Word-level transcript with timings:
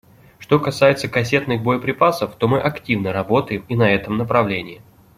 Что 0.39 0.57
касается 0.59 1.07
кассетных 1.07 1.61
боеприпасов, 1.61 2.35
то 2.35 2.47
мы 2.47 2.59
активно 2.59 3.13
работаем 3.13 3.63
и 3.69 3.75
на 3.75 3.87
этом 3.93 4.17
направлении. 4.17 4.81